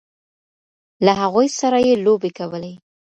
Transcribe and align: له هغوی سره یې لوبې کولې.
له 1.05 1.11
هغوی 1.21 1.47
سره 1.59 1.77
یې 1.87 1.93
لوبې 2.05 2.31
کولې. 2.37 2.73